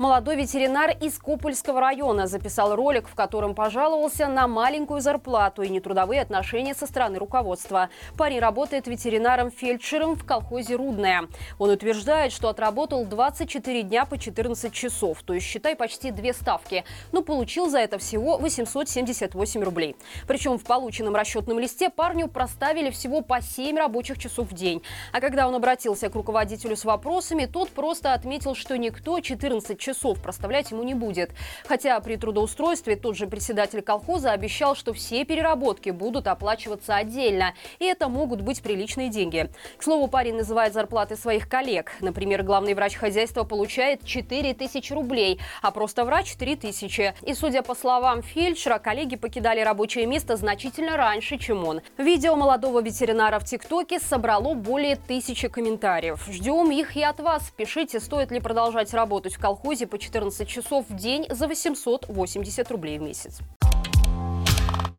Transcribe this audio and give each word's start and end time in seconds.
Молодой 0.00 0.36
ветеринар 0.36 0.96
из 0.98 1.18
Копольского 1.18 1.78
района 1.78 2.26
записал 2.26 2.74
ролик, 2.74 3.06
в 3.06 3.14
котором 3.14 3.54
пожаловался 3.54 4.28
на 4.28 4.48
маленькую 4.48 5.02
зарплату 5.02 5.60
и 5.60 5.68
нетрудовые 5.68 6.22
отношения 6.22 6.74
со 6.74 6.86
стороны 6.86 7.18
руководства. 7.18 7.90
Парень 8.16 8.38
работает 8.38 8.86
ветеринаром-фельдшером 8.86 10.14
в 10.14 10.24
колхозе 10.24 10.76
«Рудная». 10.76 11.28
Он 11.58 11.68
утверждает, 11.68 12.32
что 12.32 12.48
отработал 12.48 13.04
24 13.04 13.82
дня 13.82 14.06
по 14.06 14.16
14 14.16 14.72
часов, 14.72 15.22
то 15.22 15.34
есть, 15.34 15.44
считай, 15.44 15.76
почти 15.76 16.10
две 16.12 16.32
ставки, 16.32 16.84
но 17.12 17.20
получил 17.20 17.68
за 17.68 17.80
это 17.80 17.98
всего 17.98 18.38
878 18.38 19.62
рублей. 19.62 19.96
Причем 20.26 20.56
в 20.56 20.64
полученном 20.64 21.14
расчетном 21.14 21.58
листе 21.58 21.90
парню 21.90 22.26
проставили 22.26 22.88
всего 22.88 23.20
по 23.20 23.42
7 23.42 23.76
рабочих 23.76 24.16
часов 24.16 24.50
в 24.50 24.54
день. 24.54 24.82
А 25.12 25.20
когда 25.20 25.46
он 25.46 25.54
обратился 25.54 26.08
к 26.08 26.14
руководителю 26.14 26.74
с 26.74 26.86
вопросами, 26.86 27.44
тот 27.44 27.68
просто 27.68 28.14
отметил, 28.14 28.54
что 28.54 28.78
никто 28.78 29.20
14 29.20 29.78
часов 29.78 29.89
часов 29.90 30.20
проставлять 30.20 30.70
ему 30.70 30.82
не 30.82 30.94
будет. 30.94 31.30
Хотя 31.66 31.98
при 32.00 32.16
трудоустройстве 32.16 32.96
тот 32.96 33.16
же 33.16 33.26
председатель 33.26 33.82
колхоза 33.82 34.32
обещал, 34.32 34.76
что 34.76 34.92
все 34.92 35.24
переработки 35.24 35.90
будут 35.90 36.26
оплачиваться 36.28 36.94
отдельно. 36.94 37.54
И 37.78 37.84
это 37.84 38.08
могут 38.08 38.40
быть 38.40 38.62
приличные 38.62 39.08
деньги. 39.08 39.50
К 39.76 39.82
слову, 39.82 40.06
парень 40.06 40.36
называет 40.36 40.72
зарплаты 40.74 41.16
своих 41.16 41.48
коллег. 41.48 41.92
Например, 42.00 42.42
главный 42.42 42.74
врач 42.74 42.94
хозяйства 42.94 43.44
получает 43.44 44.04
4 44.04 44.54
тысячи 44.54 44.92
рублей, 44.92 45.40
а 45.62 45.70
просто 45.70 46.04
врач 46.04 46.34
3 46.34 46.56
тысячи. 46.56 47.14
И 47.22 47.34
судя 47.34 47.62
по 47.62 47.74
словам 47.74 48.22
фельдшера, 48.22 48.78
коллеги 48.78 49.16
покидали 49.16 49.60
рабочее 49.60 50.06
место 50.06 50.36
значительно 50.36 50.96
раньше, 50.96 51.36
чем 51.36 51.66
он. 51.66 51.80
Видео 51.98 52.36
молодого 52.36 52.80
ветеринара 52.80 53.38
в 53.40 53.44
ТикТоке 53.44 53.98
собрало 53.98 54.54
более 54.54 54.96
тысячи 54.96 55.48
комментариев. 55.48 56.24
Ждем 56.30 56.70
их 56.70 56.96
и 56.96 57.02
от 57.02 57.18
вас. 57.20 57.52
Пишите, 57.56 57.98
стоит 58.00 58.30
ли 58.30 58.40
продолжать 58.40 58.94
работать 58.94 59.34
в 59.34 59.40
колхозе 59.40 59.79
по 59.86 59.98
14 59.98 60.48
часов 60.48 60.86
в 60.88 60.96
день 60.96 61.26
за 61.30 61.48
880 61.48 62.70
рублей 62.70 62.98
в 62.98 63.02
месяц. 63.02 63.40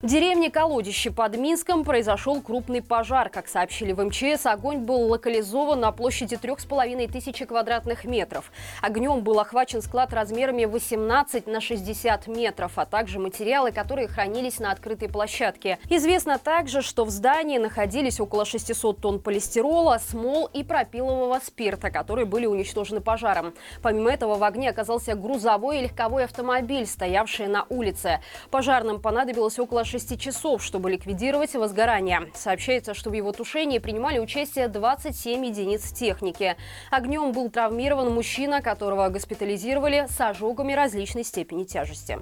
В 0.01 0.07
деревне 0.07 0.49
Колодище 0.49 1.11
под 1.11 1.37
Минском 1.37 1.83
произошел 1.83 2.41
крупный 2.41 2.81
пожар. 2.81 3.29
Как 3.29 3.47
сообщили 3.47 3.91
в 3.91 4.03
МЧС, 4.03 4.47
огонь 4.47 4.79
был 4.79 5.01
локализован 5.01 5.79
на 5.79 5.91
площади 5.91 6.39
3,5 6.41 7.11
тысячи 7.11 7.45
квадратных 7.45 8.03
метров. 8.05 8.51
Огнем 8.81 9.21
был 9.21 9.39
охвачен 9.39 9.83
склад 9.83 10.11
размерами 10.11 10.65
18 10.65 11.45
на 11.45 11.61
60 11.61 12.25
метров, 12.25 12.79
а 12.79 12.87
также 12.87 13.19
материалы, 13.19 13.71
которые 13.71 14.07
хранились 14.07 14.57
на 14.57 14.71
открытой 14.71 15.07
площадке. 15.07 15.77
Известно 15.87 16.39
также, 16.39 16.81
что 16.81 17.05
в 17.05 17.11
здании 17.11 17.59
находились 17.59 18.19
около 18.19 18.43
600 18.43 18.99
тонн 19.01 19.19
полистирола, 19.19 19.99
смол 19.99 20.49
и 20.51 20.63
пропилового 20.63 21.39
спирта, 21.43 21.91
которые 21.91 22.25
были 22.25 22.47
уничтожены 22.47 23.01
пожаром. 23.01 23.53
Помимо 23.83 24.09
этого 24.11 24.33
в 24.33 24.43
огне 24.43 24.71
оказался 24.71 25.13
грузовой 25.13 25.77
и 25.77 25.81
легковой 25.83 26.23
автомобиль, 26.23 26.87
стоявшие 26.87 27.47
на 27.47 27.67
улице. 27.69 28.19
Пожарным 28.49 28.99
понадобилось 28.99 29.59
около 29.59 29.85
6 29.91 30.17
часов, 30.17 30.63
чтобы 30.63 30.89
ликвидировать 30.89 31.53
возгорание. 31.53 32.31
Сообщается, 32.33 32.93
что 32.93 33.09
в 33.09 33.13
его 33.13 33.33
тушении 33.33 33.77
принимали 33.77 34.19
участие 34.19 34.69
27 34.69 35.45
единиц 35.45 35.91
техники. 35.91 36.55
Огнем 36.89 37.33
был 37.33 37.49
травмирован 37.49 38.13
мужчина, 38.13 38.61
которого 38.61 39.09
госпитализировали 39.09 40.07
с 40.09 40.21
ожогами 40.21 40.71
различной 40.71 41.25
степени 41.25 41.65
тяжести. 41.65 42.19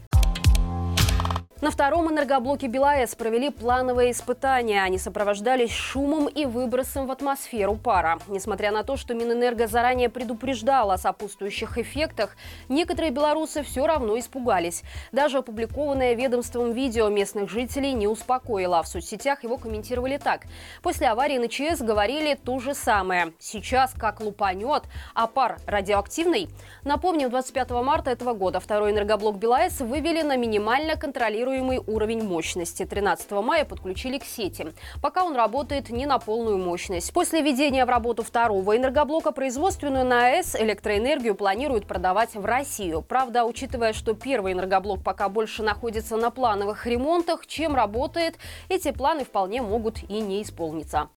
На 1.61 1.71
втором 1.71 2.09
энергоблоке 2.09 2.67
БелАЭС 2.67 3.15
провели 3.15 3.49
плановые 3.49 4.11
испытания. 4.11 4.81
Они 4.81 4.97
сопровождались 4.97 5.73
шумом 5.73 6.27
и 6.27 6.45
выбросом 6.45 7.05
в 7.05 7.11
атмосферу 7.11 7.75
пара. 7.75 8.17
Несмотря 8.29 8.71
на 8.71 8.83
то, 8.83 8.95
что 8.95 9.13
Минэнерго 9.13 9.67
заранее 9.67 10.07
предупреждал 10.07 10.89
о 10.89 10.97
сопутствующих 10.97 11.77
эффектах, 11.77 12.37
некоторые 12.69 13.11
белорусы 13.11 13.61
все 13.61 13.85
равно 13.85 14.17
испугались. 14.17 14.83
Даже 15.11 15.39
опубликованное 15.39 16.13
ведомством 16.13 16.71
видео 16.71 17.09
местных 17.09 17.49
жителей 17.49 17.91
не 17.91 18.07
успокоило. 18.07 18.81
В 18.81 18.87
соцсетях 18.87 19.43
его 19.43 19.57
комментировали 19.57 20.15
так. 20.15 20.43
После 20.81 21.09
аварии 21.09 21.39
на 21.39 21.49
ЧС 21.49 21.81
говорили 21.81 22.35
то 22.35 22.59
же 22.59 22.73
самое. 22.73 23.33
Сейчас 23.37 23.91
как 23.99 24.21
лупанет, 24.21 24.83
а 25.13 25.27
пар 25.27 25.57
радиоактивный? 25.67 26.47
Напомним, 26.85 27.29
25 27.29 27.71
марта 27.71 28.11
этого 28.11 28.31
года 28.31 28.61
второй 28.61 28.91
энергоблок 28.91 29.35
БелАЭС 29.35 29.81
вывели 29.81 30.21
на 30.21 30.37
минимально 30.37 30.95
контролируемый 30.95 31.48
контролируемый 31.49 31.81
уровень 31.87 32.23
мощности. 32.23 32.85
13 32.85 33.31
мая 33.31 33.65
подключили 33.65 34.17
к 34.17 34.23
сети. 34.23 34.67
Пока 35.01 35.23
он 35.23 35.35
работает 35.35 35.89
не 35.89 36.05
на 36.05 36.19
полную 36.19 36.57
мощность. 36.57 37.11
После 37.13 37.41
введения 37.41 37.85
в 37.85 37.89
работу 37.89 38.23
второго 38.23 38.77
энергоблока 38.77 39.31
производственную 39.31 40.05
на 40.05 40.27
АЭС 40.27 40.55
электроэнергию 40.55 41.35
планируют 41.35 41.87
продавать 41.87 42.35
в 42.35 42.45
Россию. 42.45 43.01
Правда, 43.01 43.45
учитывая, 43.45 43.93
что 43.93 44.13
первый 44.13 44.53
энергоблок 44.53 45.03
пока 45.03 45.29
больше 45.29 45.63
находится 45.63 46.17
на 46.17 46.29
плановых 46.29 46.85
ремонтах, 46.85 47.47
чем 47.47 47.75
работает, 47.75 48.37
эти 48.69 48.91
планы 48.91 49.23
вполне 49.25 49.61
могут 49.61 50.03
и 50.09 50.21
не 50.21 50.41
исполниться. 50.41 51.09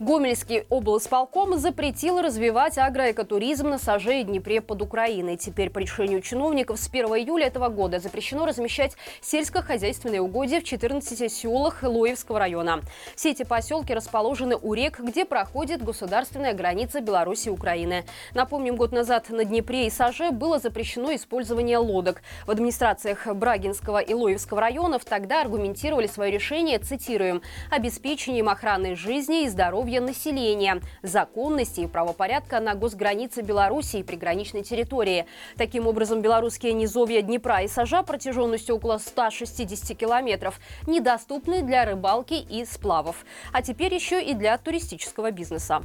Гомельский 0.00 0.64
облсполком 0.70 1.56
запретил 1.56 2.20
развивать 2.20 2.78
агроэкотуризм 2.78 3.68
на 3.68 3.78
Саже 3.78 4.20
и 4.20 4.24
Днепре 4.24 4.60
под 4.60 4.82
Украиной. 4.82 5.36
Теперь 5.36 5.70
по 5.70 5.78
решению 5.78 6.20
чиновников 6.20 6.80
с 6.80 6.88
1 6.88 7.06
июля 7.06 7.46
этого 7.46 7.68
года 7.68 8.00
запрещено 8.00 8.44
размещать 8.44 8.96
сельскохозяйственные 9.20 10.20
угодья 10.20 10.60
в 10.60 10.64
14 10.64 11.32
селах 11.32 11.84
Лоевского 11.84 12.40
района. 12.40 12.80
Все 13.14 13.30
эти 13.30 13.44
поселки 13.44 13.94
расположены 13.94 14.56
у 14.60 14.74
рек, 14.74 14.98
где 14.98 15.24
проходит 15.24 15.82
государственная 15.84 16.54
граница 16.54 17.00
Беларуси 17.00 17.48
и 17.48 17.50
Украины. 17.50 18.04
Напомним, 18.34 18.74
год 18.74 18.90
назад 18.90 19.30
на 19.30 19.44
Днепре 19.44 19.86
и 19.86 19.90
Саже 19.90 20.32
было 20.32 20.58
запрещено 20.58 21.14
использование 21.14 21.78
лодок. 21.78 22.22
В 22.46 22.50
администрациях 22.50 23.26
Брагинского 23.32 23.98
и 23.98 24.12
Лоевского 24.12 24.60
районов 24.60 25.04
тогда 25.04 25.42
аргументировали 25.42 26.08
свое 26.08 26.32
решение, 26.32 26.80
цитируем, 26.80 27.42
«обеспечением 27.70 28.48
охраны 28.48 28.96
жизни 28.96 29.44
и 29.44 29.48
здоровья 29.48 29.84
здоровья 29.94 30.00
населения, 30.00 30.80
законности 31.02 31.80
и 31.80 31.86
правопорядка 31.86 32.60
на 32.60 32.74
госгранице 32.74 33.42
Беларуси 33.42 33.96
и 33.98 34.02
приграничной 34.02 34.62
территории. 34.62 35.26
Таким 35.56 35.86
образом, 35.86 36.20
белорусские 36.20 36.72
низовья 36.72 37.22
Днепра 37.22 37.62
и 37.62 37.68
Сажа 37.68 38.02
протяженностью 38.02 38.76
около 38.76 38.98
160 38.98 39.96
километров 39.96 40.58
недоступны 40.86 41.62
для 41.62 41.84
рыбалки 41.84 42.34
и 42.34 42.64
сплавов. 42.64 43.24
А 43.52 43.62
теперь 43.62 43.94
еще 43.94 44.22
и 44.22 44.34
для 44.34 44.58
туристического 44.58 45.30
бизнеса. 45.30 45.82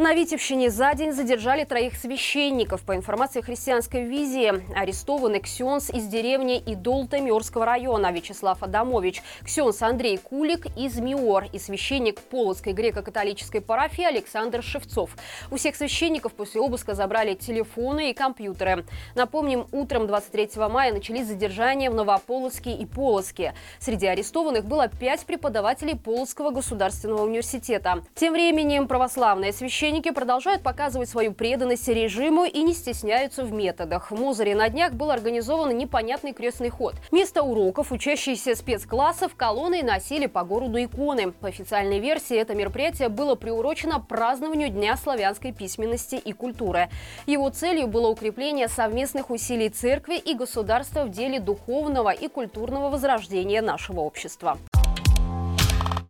На 0.00 0.14
Витебщине 0.14 0.70
за 0.70 0.94
день 0.94 1.12
задержали 1.12 1.64
троих 1.64 1.94
священников. 1.94 2.80
По 2.84 2.96
информации 2.96 3.42
христианской 3.42 4.04
визии, 4.04 4.50
арестованы 4.74 5.40
ксенс 5.40 5.90
из 5.90 6.06
деревни 6.06 6.56
Идол 6.56 7.06
Тамерского 7.06 7.66
района 7.66 8.10
Вячеслав 8.10 8.62
Адамович, 8.62 9.20
ксенс 9.44 9.82
Андрей 9.82 10.16
Кулик 10.16 10.68
из 10.74 10.98
Миор 10.98 11.44
и 11.52 11.58
священник 11.58 12.18
Полоцкой 12.18 12.72
греко-католической 12.72 13.60
парафии 13.60 14.02
Александр 14.02 14.62
Шевцов. 14.62 15.10
У 15.50 15.56
всех 15.56 15.76
священников 15.76 16.32
после 16.32 16.62
обыска 16.62 16.94
забрали 16.94 17.34
телефоны 17.34 18.10
и 18.10 18.14
компьютеры. 18.14 18.86
Напомним, 19.14 19.66
утром 19.70 20.06
23 20.06 20.48
мая 20.70 20.94
начались 20.94 21.26
задержания 21.26 21.90
в 21.90 21.94
Новополоцке 21.94 22.72
и 22.72 22.86
Полоцке. 22.86 23.52
Среди 23.78 24.06
арестованных 24.06 24.64
было 24.64 24.88
пять 24.88 25.26
преподавателей 25.26 25.94
Полоцкого 25.94 26.52
государственного 26.52 27.22
университета. 27.26 28.02
Тем 28.14 28.32
временем 28.32 28.88
православные 28.88 29.52
священники 29.52 29.89
Священники 29.90 30.12
продолжают 30.12 30.62
показывать 30.62 31.08
свою 31.08 31.32
преданность 31.32 31.88
режиму 31.88 32.44
и 32.44 32.62
не 32.62 32.74
стесняются 32.74 33.42
в 33.42 33.52
методах. 33.52 34.12
В 34.12 34.14
Мозыре 34.14 34.54
на 34.54 34.68
днях 34.68 34.92
был 34.92 35.10
организован 35.10 35.76
непонятный 35.76 36.32
крестный 36.32 36.68
ход. 36.68 36.94
Вместо 37.10 37.42
уроков 37.42 37.90
учащиеся 37.90 38.54
спецклассов 38.54 39.34
колонной 39.34 39.82
носили 39.82 40.26
по 40.26 40.44
городу 40.44 40.80
иконы. 40.80 41.32
По 41.32 41.48
официальной 41.48 41.98
версии 41.98 42.36
это 42.36 42.54
мероприятие 42.54 43.08
было 43.08 43.34
приурочено 43.34 43.98
празднованию 43.98 44.68
Дня 44.68 44.96
славянской 44.96 45.50
письменности 45.50 46.14
и 46.14 46.32
культуры. 46.32 46.88
Его 47.26 47.50
целью 47.50 47.88
было 47.88 48.10
укрепление 48.10 48.68
совместных 48.68 49.28
усилий 49.28 49.70
церкви 49.70 50.14
и 50.14 50.34
государства 50.34 51.02
в 51.02 51.10
деле 51.10 51.40
духовного 51.40 52.10
и 52.10 52.28
культурного 52.28 52.90
возрождения 52.90 53.60
нашего 53.60 54.02
общества. 54.02 54.56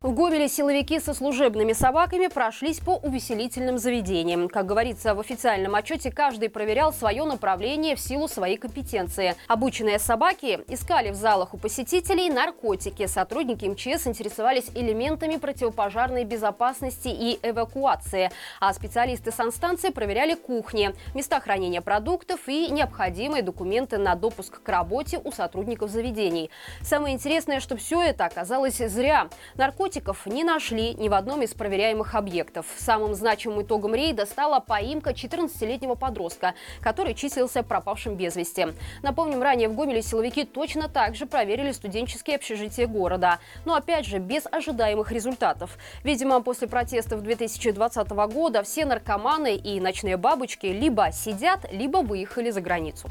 В 0.02 0.14
Гомеле 0.14 0.48
силовики 0.48 0.98
со 0.98 1.12
служебными 1.12 1.74
собаками 1.74 2.28
прошлись 2.28 2.78
по 2.78 2.92
увеселительным 2.92 3.76
заведениям. 3.76 4.48
Как 4.48 4.64
говорится 4.64 5.14
в 5.14 5.20
официальном 5.20 5.74
отчете, 5.74 6.10
каждый 6.10 6.48
проверял 6.48 6.90
свое 6.94 7.22
направление 7.26 7.96
в 7.96 8.00
силу 8.00 8.26
своей 8.26 8.56
компетенции. 8.56 9.34
Обученные 9.46 9.98
собаки 9.98 10.60
искали 10.68 11.10
в 11.10 11.16
залах 11.16 11.52
у 11.52 11.58
посетителей 11.58 12.30
наркотики. 12.30 13.04
Сотрудники 13.04 13.66
МЧС 13.66 14.06
интересовались 14.06 14.70
элементами 14.74 15.36
противопожарной 15.36 16.24
безопасности 16.24 17.08
и 17.08 17.38
эвакуации. 17.42 18.30
А 18.58 18.72
специалисты 18.72 19.30
санстанции 19.30 19.90
проверяли 19.90 20.32
кухни, 20.32 20.94
места 21.12 21.40
хранения 21.40 21.82
продуктов 21.82 22.48
и 22.48 22.70
необходимые 22.70 23.42
документы 23.42 23.98
на 23.98 24.14
допуск 24.14 24.62
к 24.62 24.68
работе 24.70 25.20
у 25.22 25.30
сотрудников 25.30 25.90
заведений. 25.90 26.50
Самое 26.80 27.14
интересное, 27.14 27.60
что 27.60 27.76
все 27.76 28.00
это 28.00 28.24
оказалось 28.24 28.78
зря. 28.78 29.28
Наркотики 29.56 29.89
наркотиков 29.90 30.26
не 30.26 30.44
нашли 30.44 30.94
ни 30.94 31.08
в 31.08 31.14
одном 31.14 31.42
из 31.42 31.52
проверяемых 31.52 32.14
объектов. 32.14 32.66
Самым 32.78 33.14
значимым 33.14 33.62
итогом 33.62 33.92
рейда 33.92 34.24
стала 34.24 34.60
поимка 34.60 35.10
14-летнего 35.10 35.96
подростка, 35.96 36.54
который 36.80 37.14
числился 37.14 37.64
пропавшим 37.64 38.14
без 38.14 38.36
вести. 38.36 38.68
Напомним, 39.02 39.42
ранее 39.42 39.68
в 39.68 39.74
Гомеле 39.74 40.02
силовики 40.02 40.44
точно 40.44 40.88
так 40.88 41.16
же 41.16 41.26
проверили 41.26 41.72
студенческие 41.72 42.36
общежития 42.36 42.86
города. 42.86 43.40
Но 43.64 43.74
опять 43.74 44.06
же, 44.06 44.18
без 44.18 44.46
ожидаемых 44.46 45.10
результатов. 45.10 45.76
Видимо, 46.04 46.40
после 46.40 46.68
протестов 46.68 47.22
2020 47.22 48.10
года 48.32 48.62
все 48.62 48.84
наркоманы 48.84 49.56
и 49.56 49.80
ночные 49.80 50.16
бабочки 50.16 50.66
либо 50.66 51.10
сидят, 51.10 51.66
либо 51.72 51.98
выехали 51.98 52.50
за 52.50 52.60
границу. 52.60 53.08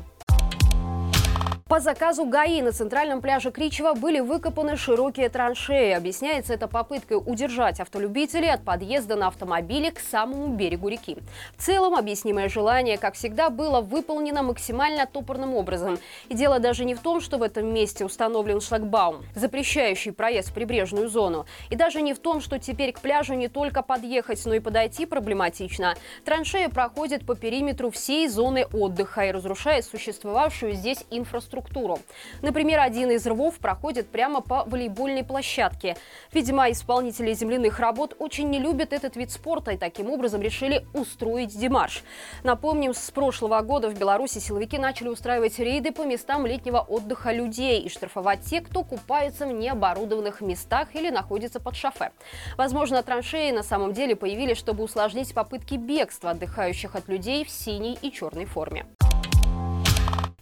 По 1.70 1.80
заказу 1.80 2.26
ГАИ 2.26 2.64
на 2.64 2.72
центральном 2.72 3.22
пляже 3.22 3.52
Кричева 3.52 3.94
были 3.94 4.22
выкопаны 4.22 4.76
широкие 4.76 5.30
траншеи. 5.30 5.92
Объясняется 5.92 6.52
это 6.56 6.68
попыткой 6.68 7.18
удержать 7.18 7.80
автолюбителей 7.80 8.52
от 8.52 8.64
подъезда 8.64 9.16
на 9.16 9.28
автомобиле 9.28 9.92
к 9.92 10.00
самому 10.00 10.48
берегу 10.48 10.88
реки. 10.88 11.20
В 11.56 11.62
целом, 11.62 11.94
объяснимое 11.94 12.50
желание, 12.50 12.98
как 12.98 13.14
всегда, 13.14 13.52
было 13.52 13.82
выполнено 13.82 14.42
максимально 14.42 15.06
топорным 15.06 15.54
образом. 15.54 16.00
И 16.28 16.34
дело 16.34 16.58
даже 16.58 16.86
не 16.86 16.96
в 16.96 17.02
том, 17.02 17.22
что 17.22 17.38
в 17.38 17.44
этом 17.44 17.72
месте 17.72 18.04
установлен 18.04 18.62
шлагбаум, 18.62 19.24
запрещающий 19.36 20.12
проезд 20.12 20.50
в 20.50 20.54
прибрежную 20.56 21.08
зону. 21.08 21.46
И 21.70 21.76
даже 21.76 22.02
не 22.02 22.16
в 22.16 22.20
том, 22.20 22.42
что 22.42 22.58
теперь 22.58 22.94
к 22.94 23.00
пляжу 23.00 23.36
не 23.36 23.48
только 23.48 23.84
подъехать, 23.84 24.44
но 24.48 24.56
и 24.56 24.60
подойти 24.60 25.06
проблематично. 25.06 25.94
Траншея 26.26 26.70
проходит 26.70 27.28
по 27.28 27.36
периметру 27.36 27.92
всей 27.92 28.28
зоны 28.28 28.66
отдыха 28.74 29.28
и 29.28 29.32
разрушает 29.32 29.86
существовавшую 29.86 30.74
здесь 30.74 31.06
инфраструктуру 31.12 31.59
инфраструктуру. 31.60 32.00
Например, 32.42 32.80
один 32.80 33.12
из 33.12 33.26
рвов 33.28 33.60
проходит 33.60 34.10
прямо 34.10 34.42
по 34.42 34.64
волейбольной 34.66 35.24
площадке. 35.24 35.98
Видимо, 36.32 36.72
исполнители 36.72 37.34
земляных 37.34 37.80
работ 37.80 38.16
очень 38.20 38.50
не 38.50 38.60
любят 38.60 38.94
этот 38.94 39.16
вид 39.16 39.32
спорта 39.32 39.72
и 39.72 39.78
таким 39.78 40.10
образом 40.10 40.42
решили 40.42 40.86
устроить 40.94 41.58
демарш. 41.58 42.04
Напомним, 42.44 42.94
с 42.94 43.12
прошлого 43.12 43.62
года 43.62 43.90
в 43.90 43.98
Беларуси 43.98 44.40
силовики 44.40 44.78
начали 44.78 45.10
устраивать 45.10 45.60
рейды 45.60 45.92
по 45.92 46.06
местам 46.06 46.46
летнего 46.46 46.80
отдыха 46.80 47.32
людей 47.32 47.82
и 47.82 47.90
штрафовать 47.90 48.42
тех, 48.42 48.64
кто 48.64 48.84
купается 48.84 49.46
в 49.46 49.52
необорудованных 49.52 50.42
местах 50.42 50.96
или 50.96 51.10
находится 51.10 51.60
под 51.60 51.76
шофе. 51.76 52.12
Возможно, 52.58 53.04
траншеи 53.04 53.52
на 53.52 53.64
самом 53.64 53.94
деле 53.94 54.16
появились, 54.16 54.58
чтобы 54.58 54.84
усложнить 54.84 55.34
попытки 55.34 55.76
бегства 55.76 56.32
отдыхающих 56.32 56.96
от 56.96 57.08
людей 57.10 57.44
в 57.44 57.50
синей 57.50 57.98
и 58.02 58.12
черной 58.12 58.46
форме. 58.46 58.86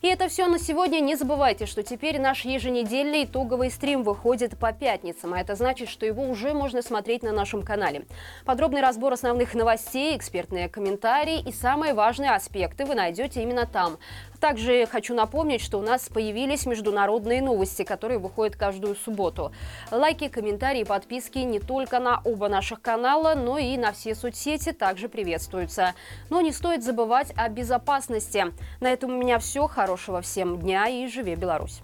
И 0.08 0.10
это 0.10 0.30
все 0.30 0.48
на 0.48 0.58
сегодня. 0.58 1.02
Не 1.02 1.18
забывайте, 1.18 1.66
что 1.66 1.84
теперь 1.84 2.18
наш 2.18 2.46
еженедельный 2.46 3.26
итоговый 3.26 3.70
стрим 3.70 4.04
выходит 4.04 4.58
по 4.58 4.72
пятницам, 4.72 5.34
а 5.34 5.42
это 5.42 5.56
значит, 5.56 5.90
что 5.90 6.06
его 6.06 6.24
уже 6.24 6.54
можно 6.54 6.82
смотреть 6.82 7.24
на 7.24 7.34
нашем 7.34 7.62
канале. 7.62 8.06
Подробный 8.46 8.80
разбор 8.80 9.12
основных 9.12 9.54
новостей, 9.54 10.16
экспертные 10.16 10.70
комментарии 10.70 11.44
и 11.46 11.52
самые 11.52 11.94
важные 11.94 12.32
аспекты 12.32 12.86
вы 12.86 12.96
найдете 12.96 13.44
именно 13.44 13.66
там. 13.66 13.98
Также 14.40 14.86
хочу 14.86 15.14
напомнить, 15.14 15.62
что 15.62 15.80
у 15.80 15.82
нас 15.82 16.10
появились 16.10 16.66
международные 16.66 17.42
новости, 17.42 17.84
которые 17.84 18.20
выходят 18.20 18.56
каждую 18.56 18.96
субботу. 18.96 19.52
Лайки, 19.92 20.28
комментарии, 20.28 20.84
подписки 20.84 21.40
не 21.40 21.60
только 21.60 22.00
на 22.00 22.22
оба 22.24 22.48
наших 22.48 22.82
канала, 22.82 23.34
но 23.36 23.58
и 23.58 23.78
на 23.78 23.92
все 23.92 24.16
соцсети 24.16 24.72
также 24.72 25.10
приветствуются. 25.10 25.94
Но 26.30 26.42
не 26.42 26.52
стоит 26.52 26.84
забывать 26.84 27.34
о 27.36 27.50
безопасности. 27.50 28.54
На 28.80 28.92
этом 28.92 29.12
у 29.16 29.18
меня 29.18 29.40
все. 29.40 29.68
Хорошего 29.68 30.22
всем 30.22 30.60
дня 30.60 30.88
и 30.88 31.08
живи 31.08 31.36
Беларусь! 31.36 31.82